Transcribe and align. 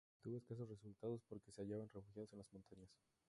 Tuvo 0.23 0.37
escasos 0.37 0.67
resultados 0.67 1.21
porque 1.29 1.51
se 1.51 1.61
hallaban 1.61 1.87
refugiados 1.93 2.31
en 2.33 2.39
las 2.39 2.51
montañas. 2.53 2.89